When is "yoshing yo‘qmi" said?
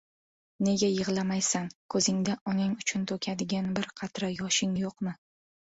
4.43-5.17